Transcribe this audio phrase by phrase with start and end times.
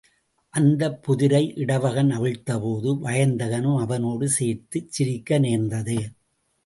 [0.53, 5.99] அந்தப் புதிரை இடவகன் அவிழ்த்தபோது வயந்தகனும் அவனோடு சேர்ந்து சிரிக்க நேர்ந்தது.